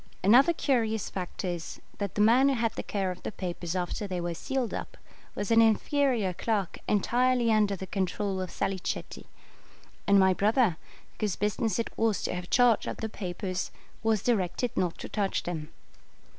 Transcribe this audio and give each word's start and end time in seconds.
Another 0.23 0.51
curious 0.51 1.11
fact 1.11 1.45
is, 1.45 1.79
that 1.99 2.15
the 2.15 2.21
man 2.21 2.49
who 2.49 2.55
had 2.55 2.73
the 2.73 2.81
care 2.81 3.11
of 3.11 3.21
the 3.21 3.31
papers 3.31 3.75
after 3.75 4.07
they 4.07 4.19
were 4.19 4.33
sealed 4.33 4.73
up 4.73 4.97
was 5.35 5.51
an 5.51 5.61
inferior 5.61 6.33
clerk 6.33 6.79
entirely 6.87 7.51
under 7.51 7.75
the 7.75 7.85
control 7.85 8.41
of 8.41 8.49
Salicetti; 8.49 9.27
and 10.07 10.19
my 10.19 10.33
brother, 10.33 10.77
whose 11.19 11.35
business 11.35 11.77
it 11.77 11.95
was 11.99 12.23
to 12.23 12.33
have 12.33 12.49
charge 12.49 12.87
of 12.87 12.97
the 12.97 13.09
papers, 13.09 13.69
was 14.01 14.23
directed 14.23 14.75
not 14.75 14.97
to 14.97 15.07
touch 15.07 15.43
them. 15.43 15.69